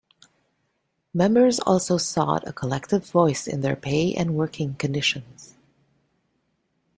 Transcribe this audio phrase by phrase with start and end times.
[1.13, 5.53] Members also sought a collective voice in their pay and working conditions.